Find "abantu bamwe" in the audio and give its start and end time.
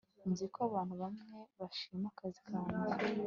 0.69-1.25